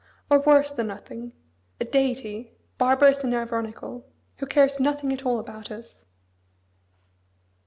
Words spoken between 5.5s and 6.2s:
us.